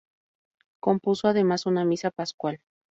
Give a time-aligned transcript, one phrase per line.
[0.79, 2.59] Compuso además una misa pascual.